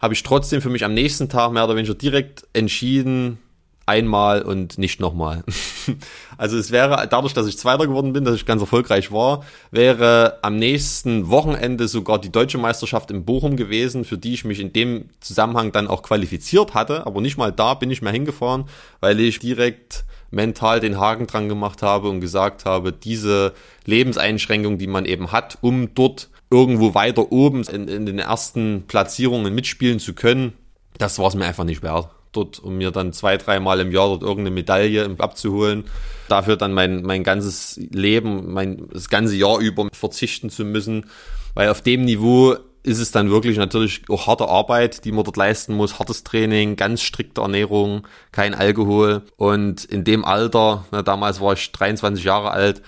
habe 0.00 0.14
ich 0.14 0.24
trotzdem 0.24 0.60
für 0.60 0.70
mich 0.70 0.84
am 0.84 0.94
nächsten 0.94 1.28
Tag 1.28 1.52
mehr 1.52 1.64
oder 1.64 1.76
weniger 1.76 1.94
direkt 1.94 2.44
entschieden, 2.52 3.38
einmal 3.86 4.42
und 4.42 4.78
nicht 4.78 5.00
nochmal. 5.00 5.44
also 6.38 6.56
es 6.56 6.70
wäre, 6.70 7.06
dadurch, 7.08 7.34
dass 7.34 7.46
ich 7.46 7.58
Zweiter 7.58 7.86
geworden 7.86 8.12
bin, 8.12 8.24
dass 8.24 8.36
ich 8.36 8.46
ganz 8.46 8.60
erfolgreich 8.60 9.12
war, 9.12 9.44
wäre 9.70 10.38
am 10.42 10.56
nächsten 10.56 11.28
Wochenende 11.28 11.88
sogar 11.88 12.20
die 12.20 12.30
deutsche 12.30 12.58
Meisterschaft 12.58 13.10
in 13.10 13.24
Bochum 13.24 13.56
gewesen, 13.56 14.04
für 14.04 14.18
die 14.18 14.34
ich 14.34 14.44
mich 14.44 14.60
in 14.60 14.72
dem 14.72 15.08
Zusammenhang 15.20 15.72
dann 15.72 15.88
auch 15.88 16.02
qualifiziert 16.02 16.74
hatte. 16.74 17.06
Aber 17.06 17.20
nicht 17.20 17.36
mal 17.36 17.52
da 17.52 17.74
bin 17.74 17.90
ich 17.90 18.02
mehr 18.02 18.12
hingefahren, 18.12 18.64
weil 19.00 19.18
ich 19.20 19.38
direkt 19.38 20.04
mental 20.30 20.80
den 20.80 20.98
Haken 20.98 21.26
dran 21.26 21.48
gemacht 21.48 21.82
habe 21.82 22.08
und 22.08 22.20
gesagt 22.20 22.64
habe, 22.64 22.92
diese 22.92 23.52
Lebenseinschränkung, 23.84 24.78
die 24.78 24.86
man 24.86 25.04
eben 25.04 25.32
hat, 25.32 25.58
um 25.60 25.94
dort 25.94 26.30
irgendwo 26.50 26.94
weiter 26.94 27.32
oben 27.32 27.64
in, 27.64 27.88
in 27.88 28.06
den 28.06 28.18
ersten 28.18 28.84
Platzierungen 28.86 29.54
mitspielen 29.54 29.98
zu 29.98 30.14
können, 30.14 30.54
das 30.98 31.18
war 31.18 31.28
es 31.28 31.34
mir 31.34 31.44
einfach 31.44 31.64
nicht 31.64 31.82
wert 31.82 32.08
dort, 32.32 32.58
um 32.58 32.76
mir 32.76 32.90
dann 32.90 33.12
zwei, 33.12 33.36
dreimal 33.36 33.80
im 33.80 33.92
Jahr 33.92 34.08
dort 34.08 34.22
irgendeine 34.22 34.50
Medaille 34.50 35.14
abzuholen. 35.18 35.84
Dafür 36.28 36.56
dann 36.56 36.72
mein, 36.72 37.02
mein 37.02 37.24
ganzes 37.24 37.80
Leben, 37.90 38.52
mein, 38.52 38.88
das 38.92 39.08
ganze 39.08 39.36
Jahr 39.36 39.58
über 39.58 39.88
verzichten 39.92 40.50
zu 40.50 40.64
müssen. 40.64 41.06
Weil 41.54 41.68
auf 41.68 41.82
dem 41.82 42.04
Niveau 42.04 42.56
ist 42.82 42.98
es 42.98 43.12
dann 43.12 43.30
wirklich 43.30 43.58
natürlich 43.58 44.02
auch 44.08 44.26
harte 44.26 44.48
Arbeit, 44.48 45.04
die 45.04 45.12
man 45.12 45.24
dort 45.24 45.36
leisten 45.36 45.74
muss. 45.74 45.98
Hartes 45.98 46.24
Training, 46.24 46.76
ganz 46.76 47.02
strikte 47.02 47.40
Ernährung, 47.40 48.06
kein 48.32 48.54
Alkohol. 48.54 49.22
Und 49.36 49.84
in 49.84 50.04
dem 50.04 50.24
Alter, 50.24 50.84
na, 50.90 51.02
damals 51.02 51.40
war 51.40 51.52
ich 51.52 51.70
23 51.70 52.24
Jahre 52.24 52.50
alt, 52.50 52.82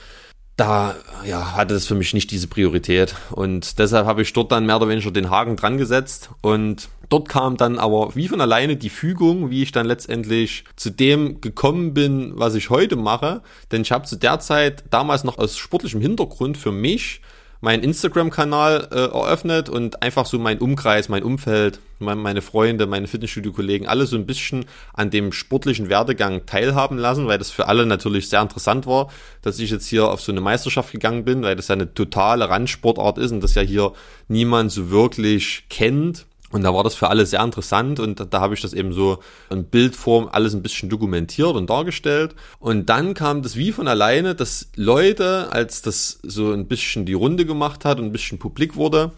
da 0.57 0.95
ja, 1.27 1.57
hatte 1.57 1.75
es 1.75 1.87
für 1.87 1.95
mich 1.95 2.15
nicht 2.15 2.31
diese 2.31 2.47
Priorität. 2.47 3.15
Und 3.33 3.79
deshalb 3.79 4.07
habe 4.07 4.23
ich 4.23 4.33
dort 4.33 4.53
dann 4.53 4.67
mehr 4.67 4.77
oder 4.77 4.89
weniger 4.89 5.11
den 5.11 5.31
Haken 5.31 5.57
dran 5.57 5.79
gesetzt. 5.79 6.31
Und 6.43 6.89
dort 7.09 7.29
kam 7.29 7.57
dann 7.57 7.79
aber 7.79 8.15
wie 8.15 8.29
von 8.29 8.41
alleine 8.41 8.77
die 8.77 8.91
Fügung, 8.91 9.51
wie 9.51 9.63
ich 9.63 9.73
dann 9.73 9.87
letztendlich 9.87 10.65
zu 10.77 10.91
dem 10.91 11.41
gekommen 11.41 11.93
bin, 11.93 12.33
was 12.37 12.55
ich 12.55 12.71
heute 12.71 12.97
mache. 12.97 13.43
Denn 13.73 13.83
ich 13.83 13.91
habe 13.91 14.07
zu 14.07 14.17
der 14.17 14.39
Zeit 14.39 14.85
damals 14.91 15.25
noch 15.25 15.39
aus 15.39 15.57
sportlichem 15.57 16.01
Hintergrund 16.01 16.57
für 16.57 16.73
mich 16.73 17.21
meinen 17.65 17.83
Instagram-Kanal 17.83 18.89
äh, 18.93 18.95
eröffnet 18.95 19.71
und 19.71 20.03
einfach 20.03 20.27
so 20.27 20.39
mein 20.39 20.59
Umkreis, 20.59 21.09
mein 21.09 21.23
Umfeld, 21.23 21.81
mein, 21.99 22.19
meine 22.19 22.43
Freunde, 22.43 22.87
meine 22.87 23.07
Fitnessstudio-Kollegen, 23.07 23.87
alle 23.87 24.05
so 24.05 24.17
ein 24.17 24.27
bisschen 24.27 24.67
an 24.93 25.09
dem 25.09 25.33
sportlichen 25.33 25.89
Werdegang 25.89 26.45
teilhaben 26.45 26.99
lassen, 26.99 27.27
weil 27.27 27.39
das 27.39 27.51
für 27.51 27.67
alle 27.67 27.87
natürlich 27.87 28.29
sehr 28.29 28.43
interessant 28.43 28.87
war, 28.87 29.11
dass 29.41 29.59
ich 29.59 29.71
jetzt 29.71 29.87
hier 29.87 30.11
auf 30.11 30.21
so 30.21 30.31
eine 30.31 30.43
Meisterschaft 30.43 30.93
gegangen 30.93 31.25
bin, 31.25 31.43
weil 31.43 31.57
das 31.57 31.69
ja 31.69 31.75
eine 31.75 31.93
totale 31.95 32.51
Randsportart 32.51 33.17
ist 33.17 33.33
und 33.33 33.41
das 33.41 33.55
ja 33.55 33.63
hier 33.63 33.95
niemand 34.29 34.71
so 34.71 34.91
wirklich 34.91 35.65
kennt. 35.71 36.27
Und 36.55 36.63
da 36.63 36.73
war 36.73 36.85
das 36.85 36.95
für 36.95 37.09
alle 37.09 37.27
sehr 37.27 37.43
interessant 37.43 37.99
und 37.99 38.21
da, 38.21 38.25
da 38.27 38.41
habe 38.41 38.55
ich 38.55 38.61
das 38.61 38.75
eben 38.75 38.93
so 38.93 39.19
in 39.51 39.65
Bildform 39.65 40.29
alles 40.31 40.55
ein 40.55 40.63
bisschen 40.63 40.89
dokumentiert 40.89 41.57
und 41.57 41.69
dargestellt. 41.69 42.37
Und 42.61 42.89
dann 42.89 43.15
kam 43.15 43.43
das 43.43 43.57
wie 43.57 43.73
von 43.73 43.89
alleine, 43.89 44.37
dass 44.37 44.69
Leute, 44.77 45.49
als 45.51 45.83
das 45.83 46.21
so 46.23 46.53
ein 46.53 46.69
bisschen 46.69 47.07
die 47.07 47.13
Runde 47.13 47.45
gemacht 47.45 47.85
hat 47.85 47.99
und 47.99 48.05
ein 48.05 48.13
bisschen 48.13 48.39
publik 48.39 48.77
wurde, 48.77 49.11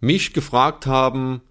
mich 0.00 0.32
gefragt 0.32 0.86
haben, 0.86 1.42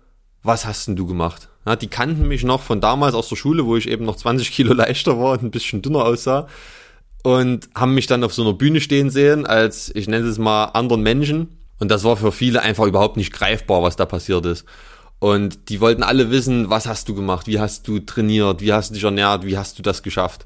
was 0.44 0.66
hast 0.66 0.90
denn 0.90 0.98
du 0.98 1.06
gemacht? 1.06 1.48
Ja, 1.66 1.78
die 1.78 1.88
kannten 1.88 2.28
mich 2.28 2.44
noch 2.44 2.62
von 2.62 2.82
damals 2.82 3.16
aus 3.16 3.30
der 3.30 3.38
Schule, 3.38 3.66
wo 3.66 3.78
ich 3.78 3.88
eben 3.88 4.04
noch 4.04 4.18
20 4.18 4.52
Kilo 4.52 4.74
leichter 4.74 5.18
war 5.22 5.32
und 5.32 5.44
ein 5.44 5.52
bisschen 5.52 5.82
dünner 5.82 6.04
aussah. 6.04 6.48
Und 7.24 7.70
haben 7.76 7.94
mich 7.94 8.08
dann 8.08 8.26
auf 8.26 8.34
so 8.34 8.42
einer 8.42 8.56
Bühne 8.56 8.82
stehen 8.82 9.10
sehen, 9.10 9.48
als, 9.48 9.90
ich 9.96 10.10
nenne 10.10 10.28
es 10.28 10.38
mal, 10.38 10.66
anderen 10.66 11.02
Menschen. 11.02 11.60
Und 11.80 11.90
das 11.92 12.04
war 12.04 12.18
für 12.18 12.34
viele 12.34 12.62
einfach 12.62 12.88
überhaupt 12.88 13.16
nicht 13.16 13.32
greifbar, 13.32 13.82
was 13.82 13.96
da 13.96 14.06
passiert 14.06 14.46
ist. 14.46 14.66
Und 15.20 15.70
die 15.70 15.82
wollten 15.82 16.04
alle 16.04 16.32
wissen, 16.32 16.70
was 16.70 16.88
hast 16.88 17.10
du 17.10 17.16
gemacht, 17.16 17.46
wie 17.46 17.60
hast 17.60 17.88
du 17.88 18.00
trainiert, 18.00 18.62
wie 18.62 18.72
hast 18.72 18.90
du 18.90 18.94
dich 18.94 19.04
ernährt, 19.04 19.46
wie 19.46 19.58
hast 19.58 19.78
du 19.78 19.84
das 19.84 20.02
geschafft. 20.02 20.46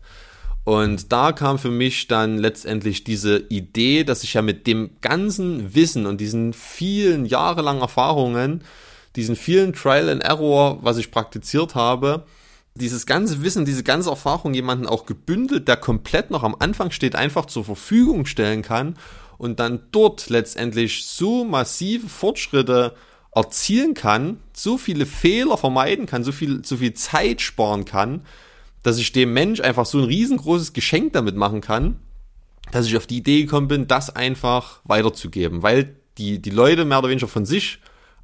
Und 0.65 1.11
da 1.11 1.31
kam 1.31 1.59
für 1.59 1.69
mich 1.69 2.07
dann 2.07 2.37
letztendlich 2.37 3.03
diese 3.03 3.37
Idee, 3.49 4.03
dass 4.03 4.23
ich 4.23 4.33
ja 4.33 4.41
mit 4.41 4.65
dem 4.65 4.91
ganzen 5.01 5.75
Wissen 5.75 6.05
und 6.05 6.21
diesen 6.21 6.53
vielen 6.53 7.25
jahrelangen 7.25 7.81
Erfahrungen, 7.81 8.63
diesen 9.15 9.35
vielen 9.35 9.73
Trial 9.73 10.09
and 10.09 10.23
Error, 10.23 10.79
was 10.81 10.97
ich 10.97 11.11
praktiziert 11.11 11.75
habe, 11.75 12.25
dieses 12.75 13.05
ganze 13.05 13.43
Wissen, 13.43 13.65
diese 13.65 13.83
ganze 13.83 14.09
Erfahrung 14.09 14.53
jemanden 14.53 14.87
auch 14.87 15.05
gebündelt, 15.05 15.67
der 15.67 15.77
komplett 15.77 16.31
noch 16.31 16.43
am 16.43 16.55
Anfang 16.57 16.89
steht, 16.89 17.15
einfach 17.15 17.45
zur 17.45 17.65
Verfügung 17.65 18.25
stellen 18.25 18.63
kann 18.63 18.95
und 19.37 19.59
dann 19.59 19.81
dort 19.91 20.29
letztendlich 20.29 21.05
so 21.05 21.43
massive 21.43 22.07
Fortschritte 22.07 22.95
erzielen 23.35 23.93
kann, 23.93 24.37
so 24.53 24.77
viele 24.77 25.05
Fehler 25.05 25.57
vermeiden 25.57 26.05
kann, 26.05 26.23
so 26.23 26.31
viel, 26.31 26.63
so 26.63 26.77
viel 26.77 26.93
Zeit 26.93 27.41
sparen 27.41 27.85
kann, 27.85 28.21
dass 28.83 28.97
ich 28.97 29.11
dem 29.11 29.33
Mensch 29.33 29.61
einfach 29.61 29.85
so 29.85 29.97
ein 29.97 30.03
riesengroßes 30.03 30.73
Geschenk 30.73 31.13
damit 31.13 31.35
machen 31.35 31.61
kann, 31.61 31.97
dass 32.71 32.85
ich 32.85 32.97
auf 32.97 33.07
die 33.07 33.17
Idee 33.17 33.41
gekommen 33.43 33.67
bin, 33.67 33.87
das 33.87 34.15
einfach 34.15 34.81
weiterzugeben, 34.83 35.63
weil 35.63 35.95
die, 36.17 36.41
die 36.41 36.49
Leute 36.49 36.85
mehr 36.85 36.99
oder 36.99 37.09
weniger 37.09 37.27
von 37.27 37.45
sich 37.45 37.79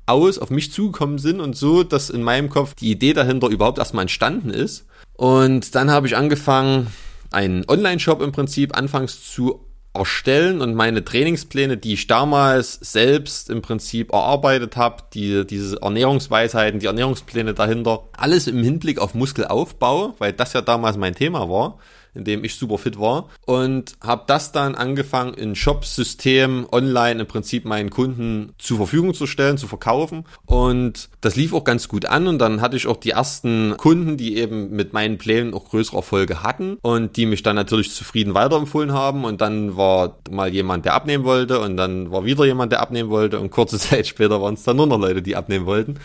aus 0.06 0.40
auf 0.40 0.50
mich 0.50 0.72
zugekommen 0.72 1.20
sind 1.20 1.40
und 1.40 1.56
so, 1.56 1.84
dass 1.84 2.10
in 2.10 2.24
meinem 2.24 2.50
Kopf 2.50 2.74
die 2.74 2.92
Idee 2.92 3.14
dahinter 3.14 3.48
überhaupt 3.48 3.78
erstmal 3.78 4.04
entstanden 4.04 4.50
ist. 4.50 4.86
Und 5.14 5.76
dann 5.76 5.92
habe 5.92 6.08
ich 6.08 6.18
angefangen, 6.18 6.88
einen 7.32 7.64
Online-Shop 7.68 8.22
im 8.22 8.32
Prinzip 8.32 8.76
anfangs 8.76 9.32
zu 9.32 9.64
erstellen 9.94 10.62
und 10.62 10.76
meine 10.76 11.04
Trainingspläne, 11.04 11.78
die 11.78 11.94
ich 11.94 12.08
damals 12.08 12.74
selbst 12.74 13.50
im 13.50 13.62
Prinzip 13.62 14.14
erarbeitet 14.14 14.78
habe, 14.78 15.04
die, 15.14 15.46
diese 15.46 15.82
Ernährungsweisheiten, 15.82 16.80
die 16.80 16.86
Ernährungspläne 16.86 17.54
dahinter, 17.54 18.04
alles 18.16 18.48
im 18.48 18.64
Hinblick 18.64 19.00
auf 19.00 19.16
Muskelaufbau, 19.16 20.16
weil 20.20 20.34
das 20.34 20.54
ja 20.54 20.62
damals 20.62 20.98
mein 20.98 21.16
Thema 21.16 21.50
war, 21.50 21.80
in 22.20 22.26
dem 22.26 22.44
ich 22.44 22.56
super 22.56 22.78
fit 22.78 23.00
war. 23.00 23.30
Und 23.46 23.94
habe 24.02 24.24
das 24.28 24.52
dann 24.52 24.76
angefangen 24.76 25.34
in 25.34 25.56
Shop-System 25.56 26.68
online 26.72 27.22
im 27.22 27.28
Prinzip 27.28 27.66
meinen 27.66 27.90
Kunden 27.90 28.54
zur 28.58 28.78
Verfügung 28.78 29.14
zu 29.14 29.26
stellen, 29.26 29.58
zu 29.58 29.68
verkaufen. 29.68 30.26
Und 30.46 31.10
das 31.22 31.36
lief 31.36 31.54
auch 31.54 31.64
ganz 31.64 31.88
gut 31.88 32.06
an. 32.06 32.28
Und 32.28 32.40
dann 32.40 32.62
hatte 32.62 32.78
ich 32.78 32.88
auch 32.88 32.98
die 32.98 33.12
ersten 33.12 33.76
Kunden, 33.78 34.18
die 34.18 34.38
eben 34.38 34.70
mit 34.72 34.94
meinen 34.94 35.18
Plänen 35.18 35.54
auch 35.54 35.70
größere 35.70 35.98
Erfolge 35.98 36.44
hatten 36.44 36.78
und 36.82 37.18
die 37.18 37.26
mich 37.26 37.42
dann 37.42 37.56
natürlich 37.56 37.94
zufrieden 37.94 38.34
weiterempfohlen 38.34 38.94
haben. 38.94 39.24
Und 39.24 39.42
dann 39.42 39.78
war 39.78 40.18
mal 40.30 40.54
jemand, 40.54 40.86
der 40.86 40.94
abnehmen 40.94 41.24
wollte. 41.24 41.60
Und 41.60 41.78
dann 41.78 42.12
war 42.12 42.26
wieder 42.26 42.46
jemand, 42.46 42.72
der 42.72 42.82
abnehmen 42.82 43.10
wollte. 43.10 43.40
Und 43.40 43.50
kurze 43.50 43.80
Zeit 43.80 44.08
später 44.08 44.42
waren 44.42 44.54
es 44.56 44.64
dann 44.64 44.78
nur 44.78 44.88
noch 44.88 45.00
Leute, 45.00 45.22
die 45.22 45.36
abnehmen 45.36 45.66
wollten. 45.66 45.96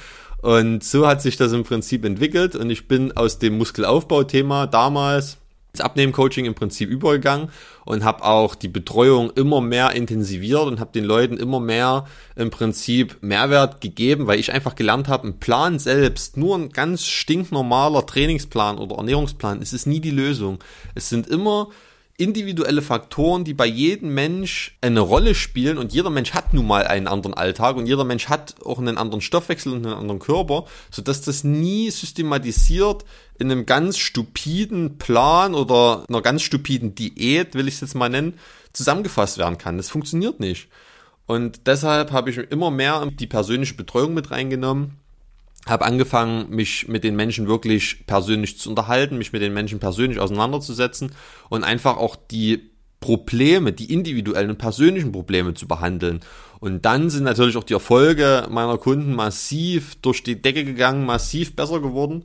Und 0.45 0.85
so 0.85 1.07
hat 1.07 1.23
sich 1.23 1.39
das 1.39 1.55
im 1.55 1.65
Prinzip 1.65 2.05
entwickelt. 2.05 2.55
Und 2.55 2.69
ich 2.69 2.87
bin 2.87 3.17
aus 3.17 3.39
dem 3.39 3.57
Muskelaufbau-Thema 3.57 4.67
damals 4.67 5.39
ins 5.75 5.81
Abnehmen-Coaching 5.81 6.45
im 6.45 6.55
Prinzip 6.55 6.89
übergegangen 6.89 7.49
und 7.85 8.05
habe 8.05 8.25
auch 8.25 8.55
die 8.55 8.69
Betreuung 8.69 9.31
immer 9.35 9.61
mehr 9.61 9.91
intensiviert 9.91 10.67
und 10.67 10.81
habe 10.81 10.93
den 10.93 11.05
Leuten 11.05 11.37
immer 11.37 11.61
mehr 11.61 12.07
im 12.37 12.51
Prinzip 12.51 13.19
Mehrwert 13.21 13.81
gegeben, 13.81 14.27
weil 14.27 14.39
ich 14.39 14.53
einfach 14.53 14.77
gelernt 14.77 15.09
habe, 15.09 15.29
ein 15.29 15.41
Plan 15.41 15.79
selbst, 15.79 16.37
nur 16.37 16.57
ein 16.57 16.71
ganz 16.71 17.05
stinknormaler 17.05 18.07
Trainingsplan 18.07 18.79
oder 18.79 18.97
Ernährungsplan, 18.97 19.61
es 19.61 19.73
ist 19.73 19.87
nie 19.87 20.01
die 20.01 20.11
Lösung. 20.11 20.63
Es 20.95 21.09
sind 21.09 21.27
immer 21.27 21.69
individuelle 22.17 22.81
Faktoren, 22.81 23.43
die 23.43 23.55
bei 23.55 23.67
jedem 23.67 24.15
Mensch 24.15 24.79
eine 24.81 25.01
Rolle 25.01 25.35
spielen 25.35 25.79
und 25.79 25.93
jeder 25.93 26.11
Mensch 26.11 26.33
hat 26.33 26.55
nun 26.55 26.67
mal 26.69 26.87
einen 26.87 27.09
anderen 27.09 27.35
Alltag 27.35 27.77
und 27.77 27.87
jeder 27.87 28.05
Mensch 28.05 28.29
hat 28.29 28.55
auch 28.65 28.79
einen 28.79 28.99
anderen 28.99 29.21
Stoffwechsel 29.21 29.73
und 29.73 29.85
einen 29.85 29.97
anderen 29.97 30.21
Körper, 30.21 30.67
so 30.93 31.03
dass 31.03 31.23
das 31.23 31.43
nie 31.43 31.91
systematisiert 31.91 33.05
in 33.39 33.51
einem 33.51 33.67
ganz 33.67 33.99
stupiden 33.99 34.99
Plan 34.99 35.55
oder 35.55 36.05
einer 36.09 36.23
ganz 36.23 36.43
stupiden 36.43 36.95
Diät, 36.95 37.55
will 37.55 37.69
ich 37.69 37.75
es 37.75 37.81
jetzt 37.81 37.95
mal 37.95 38.09
nennen, 38.09 38.35
zusammengefasst 38.73 39.39
werden 39.39 39.59
kann. 39.59 39.77
Das 39.77 39.89
funktioniert 39.89 40.41
nicht. 40.41 40.69
Und 41.27 41.67
deshalb 41.67 42.13
habe 42.13 42.31
ich 42.31 42.37
immer 42.37 42.71
mehr 42.71 43.07
die 43.07 43.27
persönliche 43.27 43.75
Betreuung 43.75 44.15
mit 44.15 44.31
reingenommen 44.31 44.99
habe 45.67 45.85
angefangen, 45.85 46.51
mich 46.51 46.89
mit 46.89 47.05
den 47.05 47.17
Menschen 47.17 47.49
wirklich 47.49 48.07
persönlich 48.07 48.59
zu 48.59 48.69
unterhalten, 48.69 49.19
mich 49.19 49.33
mit 49.33 49.43
den 49.43 49.55
Menschen 49.55 49.81
persönlich 49.81 50.21
auseinanderzusetzen 50.21 51.13
und 51.49 51.65
einfach 51.65 51.97
auch 51.97 52.17
die 52.17 52.71
Probleme, 53.01 53.73
die 53.73 53.93
individuellen 53.93 54.51
und 54.51 54.59
persönlichen 54.59 55.13
Probleme 55.13 55.55
zu 55.55 55.67
behandeln. 55.69 56.21
Und 56.61 56.85
dann 56.85 57.11
sind 57.11 57.25
natürlich 57.25 57.57
auch 57.57 57.65
die 57.65 57.75
Erfolge 57.75 58.47
meiner 58.51 58.79
Kunden 58.79 59.15
massiv 59.15 59.97
durch 59.97 60.23
die 60.23 60.41
Decke 60.41 60.65
gegangen, 60.65 61.05
massiv 61.05 61.57
besser 61.57 61.81
geworden. 61.81 62.25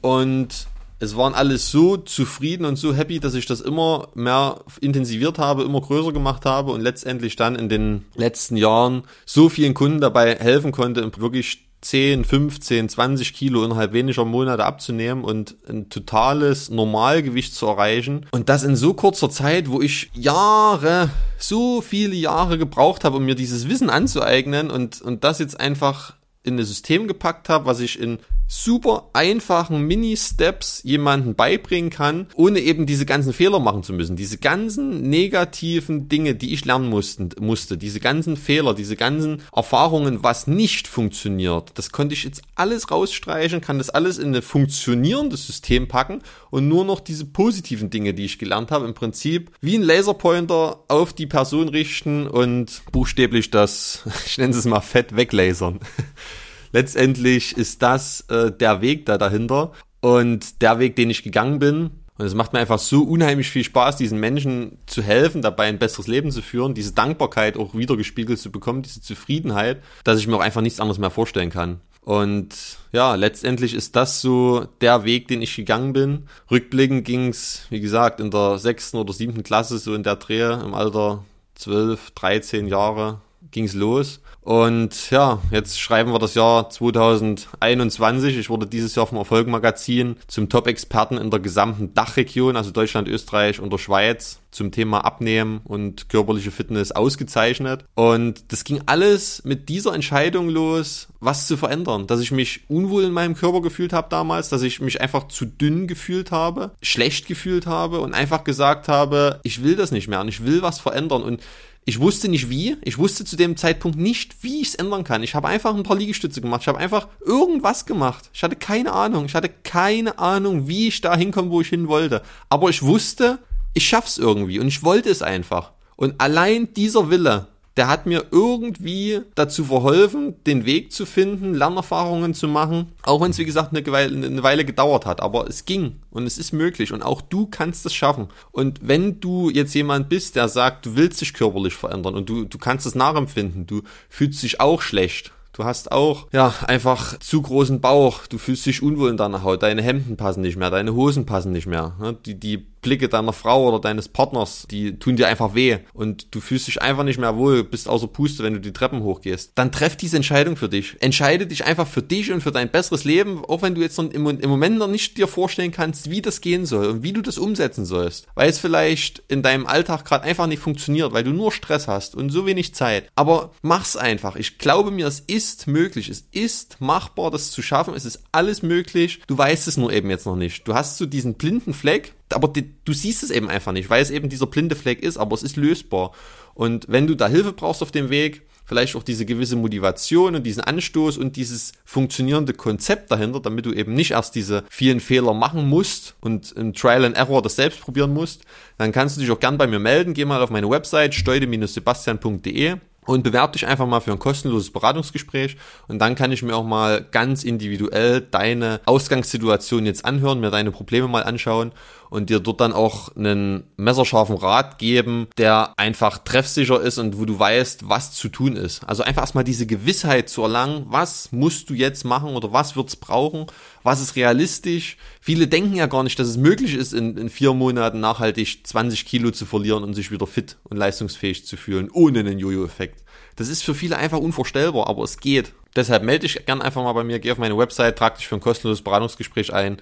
Und 0.00 0.66
es 0.98 1.16
waren 1.16 1.34
alles 1.34 1.70
so 1.70 1.96
zufrieden 1.98 2.64
und 2.64 2.76
so 2.76 2.94
happy, 2.94 3.20
dass 3.20 3.34
ich 3.34 3.46
das 3.46 3.60
immer 3.60 4.08
mehr 4.14 4.60
intensiviert 4.80 5.38
habe, 5.38 5.62
immer 5.62 5.80
größer 5.80 6.12
gemacht 6.12 6.46
habe 6.46 6.72
und 6.72 6.80
letztendlich 6.80 7.36
dann 7.36 7.54
in 7.54 7.68
den 7.68 8.06
letzten 8.14 8.56
Jahren 8.56 9.02
so 9.26 9.48
vielen 9.48 9.74
Kunden 9.74 10.00
dabei 10.00 10.36
helfen 10.36 10.72
konnte, 10.72 11.10
wirklich 11.18 11.66
10, 11.82 12.24
15, 12.24 12.88
20 12.88 13.34
Kilo 13.34 13.62
innerhalb 13.62 13.92
weniger 13.92 14.24
Monate 14.24 14.64
abzunehmen 14.64 15.22
und 15.22 15.56
ein 15.68 15.90
totales 15.90 16.70
Normalgewicht 16.70 17.54
zu 17.54 17.66
erreichen. 17.66 18.26
Und 18.30 18.48
das 18.48 18.64
in 18.64 18.74
so 18.74 18.94
kurzer 18.94 19.30
Zeit, 19.30 19.68
wo 19.68 19.82
ich 19.82 20.10
Jahre, 20.14 21.10
so 21.38 21.82
viele 21.82 22.14
Jahre 22.14 22.56
gebraucht 22.58 23.04
habe, 23.04 23.18
um 23.18 23.24
mir 23.24 23.34
dieses 23.34 23.68
Wissen 23.68 23.90
anzueignen 23.90 24.70
und, 24.70 25.02
und 25.02 25.22
das 25.24 25.38
jetzt 25.38 25.60
einfach 25.60 26.14
in 26.42 26.56
das 26.56 26.68
System 26.68 27.06
gepackt 27.06 27.48
habe, 27.48 27.66
was 27.66 27.80
ich 27.80 28.00
in 28.00 28.18
super 28.48 29.10
einfachen 29.12 29.82
Mini-Steps 29.86 30.82
jemanden 30.84 31.34
beibringen 31.34 31.90
kann, 31.90 32.28
ohne 32.34 32.60
eben 32.60 32.86
diese 32.86 33.06
ganzen 33.06 33.32
Fehler 33.32 33.58
machen 33.58 33.82
zu 33.82 33.92
müssen. 33.92 34.16
Diese 34.16 34.38
ganzen 34.38 35.08
negativen 35.08 36.08
Dinge, 36.08 36.34
die 36.34 36.54
ich 36.54 36.64
lernen 36.64 36.88
mussten, 36.88 37.30
musste, 37.40 37.76
diese 37.76 38.00
ganzen 38.00 38.36
Fehler, 38.36 38.74
diese 38.74 38.96
ganzen 38.96 39.42
Erfahrungen, 39.54 40.22
was 40.22 40.46
nicht 40.46 40.88
funktioniert, 40.88 41.72
das 41.74 41.90
konnte 41.90 42.14
ich 42.14 42.24
jetzt 42.24 42.42
alles 42.54 42.90
rausstreichen, 42.90 43.60
kann 43.60 43.78
das 43.78 43.90
alles 43.90 44.18
in 44.18 44.34
ein 44.34 44.42
funktionierendes 44.42 45.46
System 45.46 45.88
packen 45.88 46.22
und 46.50 46.68
nur 46.68 46.84
noch 46.84 47.00
diese 47.00 47.24
positiven 47.24 47.90
Dinge, 47.90 48.14
die 48.14 48.24
ich 48.24 48.38
gelernt 48.38 48.70
habe, 48.70 48.86
im 48.86 48.94
Prinzip 48.94 49.50
wie 49.60 49.76
ein 49.76 49.82
Laserpointer 49.82 50.84
auf 50.88 51.12
die 51.12 51.26
Person 51.26 51.68
richten 51.68 52.26
und 52.26 52.82
buchstäblich 52.92 53.50
das, 53.50 54.04
ich 54.26 54.38
nenne 54.38 54.54
es 54.54 54.64
mal 54.64 54.80
fett 54.80 55.16
weglasern 55.16 55.80
letztendlich 56.72 57.56
ist 57.56 57.82
das 57.82 58.22
äh, 58.28 58.52
der 58.52 58.80
Weg 58.80 59.06
da 59.06 59.18
dahinter 59.18 59.72
und 60.00 60.62
der 60.62 60.78
Weg, 60.78 60.96
den 60.96 61.10
ich 61.10 61.22
gegangen 61.22 61.58
bin. 61.58 61.90
Und 62.18 62.24
es 62.24 62.34
macht 62.34 62.54
mir 62.54 62.60
einfach 62.60 62.78
so 62.78 63.02
unheimlich 63.02 63.50
viel 63.50 63.64
Spaß, 63.64 63.96
diesen 63.96 64.18
Menschen 64.18 64.78
zu 64.86 65.02
helfen, 65.02 65.42
dabei 65.42 65.66
ein 65.66 65.78
besseres 65.78 66.06
Leben 66.06 66.30
zu 66.30 66.40
führen, 66.40 66.72
diese 66.74 66.92
Dankbarkeit 66.92 67.58
auch 67.58 67.74
wieder 67.74 67.96
gespiegelt 67.96 68.38
zu 68.38 68.50
bekommen, 68.50 68.82
diese 68.82 69.02
Zufriedenheit, 69.02 69.82
dass 70.02 70.18
ich 70.18 70.26
mir 70.26 70.36
auch 70.36 70.40
einfach 70.40 70.62
nichts 70.62 70.80
anderes 70.80 70.98
mehr 70.98 71.10
vorstellen 71.10 71.50
kann. 71.50 71.80
Und 72.00 72.78
ja, 72.92 73.16
letztendlich 73.16 73.74
ist 73.74 73.96
das 73.96 74.20
so 74.20 74.68
der 74.80 75.04
Weg, 75.04 75.26
den 75.26 75.42
ich 75.42 75.56
gegangen 75.56 75.92
bin. 75.92 76.28
Rückblickend 76.50 77.04
ging's, 77.04 77.66
wie 77.68 77.80
gesagt, 77.80 78.20
in 78.20 78.30
der 78.30 78.58
sechsten 78.58 78.96
oder 78.96 79.12
siebten 79.12 79.42
Klasse, 79.42 79.78
so 79.78 79.92
in 79.92 80.04
der 80.04 80.14
Drehe, 80.14 80.52
im 80.64 80.72
Alter 80.72 81.24
zwölf, 81.56 82.12
dreizehn 82.12 82.68
Jahre, 82.68 83.20
ging's 83.50 83.74
los. 83.74 84.20
Und 84.46 85.10
ja, 85.10 85.40
jetzt 85.50 85.80
schreiben 85.80 86.12
wir 86.12 86.20
das 86.20 86.34
Jahr 86.34 86.70
2021. 86.70 88.38
Ich 88.38 88.48
wurde 88.48 88.68
dieses 88.68 88.94
Jahr 88.94 89.08
vom 89.08 89.18
Erfolg 89.18 89.48
Magazin 89.48 90.14
zum 90.28 90.48
Top-Experten 90.48 91.18
in 91.18 91.32
der 91.32 91.40
gesamten 91.40 91.94
Dachregion, 91.94 92.56
also 92.56 92.70
Deutschland, 92.70 93.08
Österreich 93.08 93.58
und 93.58 93.72
der 93.72 93.78
Schweiz, 93.78 94.38
zum 94.52 94.70
Thema 94.70 95.04
Abnehmen 95.04 95.60
und 95.64 96.08
körperliche 96.08 96.52
Fitness 96.52 96.92
ausgezeichnet. 96.92 97.84
Und 97.96 98.52
das 98.52 98.62
ging 98.62 98.82
alles 98.86 99.42
mit 99.44 99.68
dieser 99.68 99.94
Entscheidung 99.94 100.48
los, 100.48 101.08
was 101.18 101.48
zu 101.48 101.56
verändern. 101.56 102.06
Dass 102.06 102.20
ich 102.20 102.30
mich 102.30 102.60
unwohl 102.68 103.02
in 103.02 103.12
meinem 103.12 103.34
Körper 103.34 103.60
gefühlt 103.60 103.92
habe 103.92 104.08
damals, 104.10 104.48
dass 104.48 104.62
ich 104.62 104.80
mich 104.80 105.00
einfach 105.00 105.26
zu 105.26 105.44
dünn 105.44 105.88
gefühlt 105.88 106.30
habe, 106.30 106.70
schlecht 106.80 107.26
gefühlt 107.26 107.66
habe 107.66 108.00
und 108.00 108.14
einfach 108.14 108.44
gesagt 108.44 108.86
habe, 108.86 109.40
ich 109.42 109.64
will 109.64 109.74
das 109.74 109.90
nicht 109.90 110.06
mehr 110.06 110.20
und 110.20 110.28
ich 110.28 110.44
will 110.44 110.62
was 110.62 110.78
verändern. 110.78 111.22
Und 111.22 111.42
ich 111.88 112.00
wusste 112.00 112.28
nicht 112.28 112.50
wie. 112.50 112.76
Ich 112.82 112.98
wusste 112.98 113.24
zu 113.24 113.36
dem 113.36 113.56
Zeitpunkt 113.56 113.96
nicht, 113.96 114.42
wie 114.42 114.60
ich 114.60 114.68
es 114.68 114.74
ändern 114.74 115.04
kann. 115.04 115.22
Ich 115.22 115.36
habe 115.36 115.46
einfach 115.46 115.72
ein 115.72 115.84
paar 115.84 115.96
Liegestütze 115.96 116.40
gemacht. 116.40 116.62
Ich 116.62 116.68
habe 116.68 116.78
einfach 116.78 117.06
irgendwas 117.24 117.86
gemacht. 117.86 118.28
Ich 118.34 118.42
hatte 118.42 118.56
keine 118.56 118.92
Ahnung. 118.92 119.26
Ich 119.26 119.36
hatte 119.36 119.48
keine 119.48 120.18
Ahnung, 120.18 120.66
wie 120.66 120.88
ich 120.88 121.00
da 121.00 121.16
hinkomme, 121.16 121.50
wo 121.50 121.60
ich 121.60 121.68
hin 121.68 121.86
wollte. 121.86 122.22
Aber 122.48 122.70
ich 122.70 122.82
wusste, 122.82 123.38
ich 123.72 123.86
schaff's 123.86 124.18
irgendwie 124.18 124.58
und 124.58 124.66
ich 124.66 124.82
wollte 124.82 125.10
es 125.10 125.22
einfach. 125.22 125.74
Und 125.94 126.20
allein 126.20 126.74
dieser 126.74 127.08
Wille, 127.08 127.46
der 127.76 127.88
hat 127.88 128.06
mir 128.06 128.24
irgendwie 128.30 129.20
dazu 129.34 129.64
verholfen, 129.64 130.42
den 130.44 130.64
Weg 130.64 130.92
zu 130.92 131.04
finden, 131.04 131.54
Lernerfahrungen 131.54 132.32
zu 132.32 132.48
machen, 132.48 132.92
auch 133.02 133.20
wenn 133.20 133.30
es 133.30 133.38
wie 133.38 133.44
gesagt 133.44 133.76
eine 133.76 134.42
Weile, 134.42 134.64
gedauert 134.64 135.06
hat, 135.06 135.20
aber 135.20 135.46
es 135.46 135.64
ging 135.64 135.96
und 136.10 136.26
es 136.26 136.38
ist 136.38 136.52
möglich 136.52 136.92
und 136.92 137.02
auch 137.02 137.20
du 137.20 137.46
kannst 137.46 137.84
es 137.84 137.94
schaffen. 137.94 138.28
Und 138.50 138.80
wenn 138.82 139.20
du 139.20 139.50
jetzt 139.50 139.74
jemand 139.74 140.08
bist, 140.08 140.36
der 140.36 140.48
sagt, 140.48 140.86
du 140.86 140.96
willst 140.96 141.20
dich 141.20 141.34
körperlich 141.34 141.74
verändern 141.74 142.14
und 142.14 142.28
du, 142.28 142.44
du 142.44 142.58
kannst 142.58 142.86
es 142.86 142.94
nachempfinden, 142.94 143.66
du 143.66 143.82
fühlst 144.08 144.42
dich 144.42 144.60
auch 144.60 144.80
schlecht, 144.80 145.32
Du 145.56 145.64
hast 145.64 145.90
auch, 145.90 146.26
ja, 146.32 146.52
einfach 146.66 147.18
zu 147.18 147.40
großen 147.40 147.80
Bauch. 147.80 148.26
Du 148.26 148.36
fühlst 148.36 148.66
dich 148.66 148.82
unwohl 148.82 149.08
in 149.08 149.16
deiner 149.16 149.42
Haut. 149.42 149.62
Deine 149.62 149.80
Hemden 149.80 150.18
passen 150.18 150.42
nicht 150.42 150.58
mehr. 150.58 150.68
Deine 150.68 150.94
Hosen 150.94 151.24
passen 151.24 151.50
nicht 151.50 151.66
mehr. 151.66 151.94
Die, 152.26 152.38
die 152.38 152.66
Blicke 152.86 153.08
deiner 153.08 153.32
Frau 153.32 153.66
oder 153.66 153.80
deines 153.80 154.06
Partners, 154.08 154.64
die 154.70 154.96
tun 154.96 155.16
dir 155.16 155.26
einfach 155.26 155.56
weh. 155.56 155.78
Und 155.92 156.32
du 156.32 156.40
fühlst 156.40 156.68
dich 156.68 156.80
einfach 156.80 157.02
nicht 157.02 157.18
mehr 157.18 157.36
wohl, 157.36 157.64
bist 157.64 157.88
außer 157.88 158.06
Puste, 158.06 158.44
wenn 158.44 158.54
du 158.54 158.60
die 158.60 158.72
Treppen 158.72 159.02
hochgehst. 159.02 159.50
Dann 159.56 159.72
treff 159.72 159.96
diese 159.96 160.14
Entscheidung 160.14 160.54
für 160.56 160.68
dich. 160.68 160.94
Entscheide 161.00 161.48
dich 161.48 161.64
einfach 161.64 161.88
für 161.88 162.02
dich 162.02 162.30
und 162.30 162.42
für 162.42 162.52
dein 162.52 162.70
besseres 162.70 163.02
Leben, 163.02 163.44
auch 163.44 163.62
wenn 163.62 163.74
du 163.74 163.80
jetzt 163.80 163.98
im, 163.98 164.22
Moment 164.22 164.78
noch 164.78 164.86
nicht 164.86 165.18
dir 165.18 165.26
vorstellen 165.26 165.72
kannst, 165.72 166.10
wie 166.10 166.22
das 166.22 166.40
gehen 166.40 166.64
soll 166.64 166.86
und 166.86 167.02
wie 167.02 167.12
du 167.12 167.22
das 167.22 167.38
umsetzen 167.38 167.86
sollst. 167.86 168.28
Weil 168.36 168.50
es 168.50 168.60
vielleicht 168.60 169.24
in 169.26 169.42
deinem 169.42 169.66
Alltag 169.66 170.04
gerade 170.04 170.22
einfach 170.22 170.46
nicht 170.46 170.60
funktioniert, 170.60 171.12
weil 171.12 171.24
du 171.24 171.32
nur 171.32 171.50
Stress 171.50 171.88
hast 171.88 172.14
und 172.14 172.30
so 172.30 172.46
wenig 172.46 172.72
Zeit. 172.72 173.10
Aber 173.16 173.50
mach's 173.62 173.96
einfach. 173.96 174.36
Ich 174.36 174.58
glaube 174.58 174.92
mir, 174.92 175.08
es 175.08 175.18
ist 175.18 175.66
möglich. 175.66 176.08
Es 176.08 176.28
ist 176.30 176.80
machbar, 176.80 177.32
das 177.32 177.50
zu 177.50 177.62
schaffen. 177.62 177.94
Es 177.94 178.04
ist 178.04 178.22
alles 178.30 178.62
möglich. 178.62 179.22
Du 179.26 179.36
weißt 179.36 179.66
es 179.66 179.76
nur 179.76 179.92
eben 179.92 180.08
jetzt 180.08 180.26
noch 180.26 180.36
nicht. 180.36 180.68
Du 180.68 180.74
hast 180.74 180.98
so 180.98 181.06
diesen 181.06 181.34
blinden 181.34 181.74
Fleck, 181.74 182.14
aber 182.32 182.48
die, 182.48 182.74
du 182.84 182.92
siehst 182.92 183.22
es 183.22 183.30
eben 183.30 183.48
einfach 183.48 183.72
nicht, 183.72 183.90
weil 183.90 184.02
es 184.02 184.10
eben 184.10 184.28
dieser 184.28 184.46
blinde 184.46 184.76
Fleck 184.76 185.02
ist, 185.02 185.16
aber 185.16 185.34
es 185.34 185.42
ist 185.42 185.56
lösbar. 185.56 186.12
Und 186.54 186.86
wenn 186.88 187.06
du 187.06 187.14
da 187.14 187.28
Hilfe 187.28 187.52
brauchst 187.52 187.82
auf 187.82 187.92
dem 187.92 188.10
Weg, 188.10 188.42
vielleicht 188.66 188.96
auch 188.96 189.02
diese 189.02 189.24
gewisse 189.24 189.56
Motivation 189.56 190.34
und 190.34 190.42
diesen 190.42 190.62
Anstoß 190.62 191.16
und 191.16 191.36
dieses 191.36 191.72
funktionierende 191.84 192.52
Konzept 192.52 193.10
dahinter, 193.10 193.40
damit 193.40 193.64
du 193.64 193.72
eben 193.72 193.94
nicht 193.94 194.10
erst 194.10 194.34
diese 194.34 194.64
vielen 194.68 195.00
Fehler 195.00 195.32
machen 195.32 195.68
musst 195.68 196.16
und 196.20 196.52
im 196.52 196.74
Trial 196.74 197.04
and 197.04 197.16
Error 197.16 197.42
das 197.42 197.56
selbst 197.56 197.80
probieren 197.80 198.12
musst, 198.12 198.42
dann 198.76 198.92
kannst 198.92 199.16
du 199.16 199.20
dich 199.20 199.30
auch 199.30 199.40
gern 199.40 199.56
bei 199.56 199.66
mir 199.66 199.78
melden. 199.78 200.14
Geh 200.14 200.24
mal 200.24 200.42
auf 200.42 200.50
meine 200.50 200.68
Website 200.68 201.14
steude-sebastian.de 201.14 202.76
und 203.06 203.22
bewerb 203.22 203.52
dich 203.52 203.66
einfach 203.66 203.86
mal 203.86 204.00
für 204.00 204.12
ein 204.12 204.18
kostenloses 204.18 204.72
Beratungsgespräch 204.72 205.56
und 205.86 206.00
dann 206.00 206.16
kann 206.16 206.32
ich 206.32 206.42
mir 206.42 206.56
auch 206.56 206.64
mal 206.64 207.06
ganz 207.10 207.44
individuell 207.44 208.20
deine 208.20 208.80
Ausgangssituation 208.84 209.86
jetzt 209.86 210.04
anhören, 210.04 210.40
mir 210.40 210.50
deine 210.50 210.72
Probleme 210.72 211.06
mal 211.06 211.22
anschauen 211.22 211.72
und 212.10 212.30
dir 212.30 212.40
dort 212.40 212.60
dann 212.60 212.72
auch 212.72 213.14
einen 213.16 213.64
messerscharfen 213.76 214.36
Rat 214.36 214.78
geben, 214.78 215.28
der 215.38 215.72
einfach 215.76 216.18
treffsicher 216.18 216.80
ist 216.80 216.98
und 216.98 217.18
wo 217.18 217.24
du 217.24 217.38
weißt, 217.38 217.88
was 217.88 218.12
zu 218.12 218.28
tun 218.28 218.56
ist. 218.56 218.84
Also 218.84 219.02
einfach 219.02 219.22
erstmal 219.22 219.44
diese 219.44 219.66
Gewissheit 219.66 220.28
zu 220.28 220.42
erlangen, 220.42 220.86
was 220.88 221.32
musst 221.32 221.70
du 221.70 221.74
jetzt 221.74 222.04
machen 222.04 222.34
oder 222.34 222.52
was 222.52 222.76
wird's 222.76 222.96
brauchen, 222.96 223.46
was 223.82 224.00
ist 224.00 224.16
realistisch. 224.16 224.96
Viele 225.20 225.48
denken 225.48 225.74
ja 225.74 225.86
gar 225.86 226.02
nicht, 226.02 226.18
dass 226.18 226.28
es 226.28 226.36
möglich 226.36 226.74
ist, 226.74 226.92
in, 226.92 227.16
in 227.16 227.30
vier 227.30 227.54
Monaten 227.54 228.00
nachhaltig 228.00 228.66
20 228.66 229.04
Kilo 229.04 229.30
zu 229.30 229.46
verlieren 229.46 229.84
und 229.84 229.94
sich 229.94 230.10
wieder 230.10 230.26
fit 230.26 230.56
und 230.64 230.76
leistungsfähig 230.76 231.46
zu 231.46 231.56
fühlen, 231.56 231.90
ohne 231.92 232.20
einen 232.20 232.38
Jojo-Effekt. 232.38 233.04
Das 233.36 233.48
ist 233.48 233.62
für 233.62 233.74
viele 233.74 233.96
einfach 233.96 234.18
unvorstellbar, 234.18 234.88
aber 234.88 235.04
es 235.04 235.18
geht. 235.18 235.52
Deshalb 235.76 236.02
melde 236.02 236.26
dich 236.26 236.46
gern 236.46 236.62
einfach 236.62 236.82
mal 236.82 236.94
bei 236.94 237.04
mir, 237.04 237.18
geh 237.18 237.30
auf 237.32 237.38
meine 237.38 237.56
Website, 237.58 237.98
trag 237.98 238.16
dich 238.16 238.26
für 238.26 238.34
ein 238.34 238.40
kostenloses 238.40 238.82
Beratungsgespräch 238.82 239.52
ein 239.52 239.76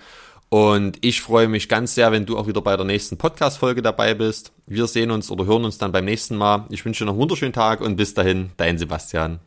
und 0.54 0.99
ich 1.00 1.20
freue 1.20 1.49
mich 1.49 1.68
ganz 1.68 1.96
sehr, 1.96 2.12
wenn 2.12 2.26
du 2.26 2.38
auch 2.38 2.46
wieder 2.46 2.61
bei 2.61 2.76
der 2.76 2.87
nächsten 2.87 3.18
Podcast-Folge 3.18 3.82
dabei 3.82 4.14
bist. 4.14 4.52
Wir 4.68 4.87
sehen 4.87 5.11
uns 5.11 5.28
oder 5.32 5.46
hören 5.46 5.64
uns 5.64 5.78
dann 5.78 5.90
beim 5.90 6.04
nächsten 6.04 6.37
Mal. 6.37 6.66
Ich 6.68 6.84
wünsche 6.84 7.02
dir 7.02 7.06
noch 7.06 7.14
einen 7.14 7.23
wunderschönen 7.23 7.52
Tag 7.52 7.80
und 7.80 7.96
bis 7.96 8.14
dahin, 8.14 8.52
dein 8.56 8.78
Sebastian. 8.78 9.40